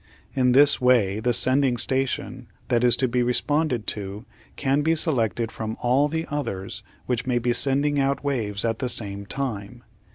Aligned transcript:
In 0.33 0.53
this 0.53 0.81
way 0.81 1.19
the 1.19 1.31
sending 1.31 1.77
station 1.77 2.47
that 2.69 2.83
is 2.83 2.97
to 2.97 3.07
be 3.07 3.21
responded 3.21 3.85
to 3.93 4.25
can 4.55 4.81
be 4.81 4.95
selected 4.95 5.51
from 5.51 5.77
all 5.79 6.07
the 6.07 6.25
others 6.31 6.81
which 7.05 7.27
may 7.27 7.37
be 7.37 7.53
sending 7.53 7.99
out 7.99 8.23
waves 8.23 8.65
at 8.65 8.79
the 8.79 8.89
same 8.89 9.27
time. 9.27 9.83